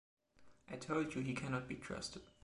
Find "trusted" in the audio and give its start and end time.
1.75-2.23